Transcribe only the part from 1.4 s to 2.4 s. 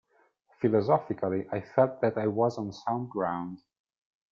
I felt that I